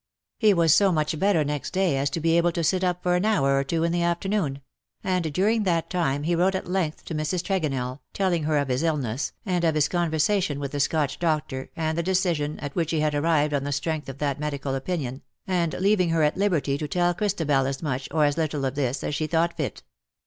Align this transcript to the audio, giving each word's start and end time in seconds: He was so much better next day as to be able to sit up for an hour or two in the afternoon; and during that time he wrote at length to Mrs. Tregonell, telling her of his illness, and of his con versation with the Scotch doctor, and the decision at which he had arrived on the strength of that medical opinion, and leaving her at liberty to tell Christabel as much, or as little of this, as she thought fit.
He 0.39 0.51
was 0.51 0.73
so 0.73 0.91
much 0.91 1.19
better 1.19 1.43
next 1.43 1.73
day 1.73 1.95
as 1.95 2.09
to 2.09 2.19
be 2.19 2.35
able 2.35 2.51
to 2.53 2.63
sit 2.63 2.83
up 2.83 3.03
for 3.03 3.15
an 3.15 3.23
hour 3.23 3.55
or 3.55 3.63
two 3.63 3.83
in 3.83 3.91
the 3.91 4.01
afternoon; 4.01 4.61
and 5.03 5.31
during 5.31 5.61
that 5.61 5.91
time 5.91 6.23
he 6.23 6.33
wrote 6.33 6.55
at 6.55 6.67
length 6.67 7.05
to 7.05 7.13
Mrs. 7.13 7.43
Tregonell, 7.43 7.99
telling 8.11 8.45
her 8.45 8.57
of 8.57 8.69
his 8.69 8.81
illness, 8.81 9.31
and 9.45 9.63
of 9.63 9.75
his 9.75 9.87
con 9.87 10.09
versation 10.09 10.57
with 10.57 10.71
the 10.71 10.79
Scotch 10.79 11.19
doctor, 11.19 11.69
and 11.75 11.95
the 11.95 12.01
decision 12.01 12.59
at 12.61 12.75
which 12.75 12.89
he 12.89 13.01
had 13.01 13.13
arrived 13.13 13.53
on 13.53 13.63
the 13.63 13.71
strength 13.71 14.09
of 14.09 14.17
that 14.17 14.39
medical 14.39 14.73
opinion, 14.73 15.21
and 15.45 15.75
leaving 15.75 16.09
her 16.09 16.23
at 16.23 16.35
liberty 16.35 16.79
to 16.79 16.87
tell 16.87 17.13
Christabel 17.13 17.67
as 17.67 17.83
much, 17.83 18.07
or 18.09 18.25
as 18.25 18.37
little 18.37 18.65
of 18.65 18.73
this, 18.73 19.03
as 19.03 19.13
she 19.13 19.27
thought 19.27 19.55
fit. 19.55 19.83